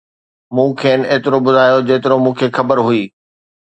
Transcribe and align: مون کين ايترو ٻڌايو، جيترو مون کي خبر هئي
مون 0.55 0.69
کين 0.79 0.99
ايترو 1.11 1.39
ٻڌايو، 1.45 1.79
جيترو 1.87 2.17
مون 2.23 2.33
کي 2.39 2.47
خبر 2.57 2.77
هئي 2.87 3.03